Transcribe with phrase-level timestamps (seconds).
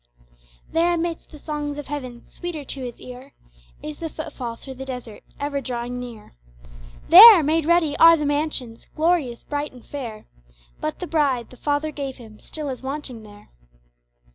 [0.71, 3.33] There amidst the songs of heaven Sweeter to His ear
[3.83, 6.33] Is the footfall through the desert, Ever drawing near.
[7.09, 10.25] There, made ready are the mansions, Glorious, bright and fair;
[10.79, 13.49] But the Bride the Father gave Him Still is wanting there.